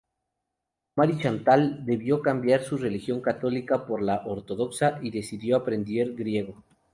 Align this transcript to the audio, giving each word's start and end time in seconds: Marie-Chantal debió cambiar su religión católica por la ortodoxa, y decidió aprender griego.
Marie-Chantal 0.95 1.85
debió 1.85 2.23
cambiar 2.23 2.63
su 2.63 2.75
religión 2.75 3.21
católica 3.21 3.85
por 3.85 4.01
la 4.01 4.23
ortodoxa, 4.25 4.97
y 4.99 5.11
decidió 5.11 5.57
aprender 5.57 6.15
griego. 6.15 6.63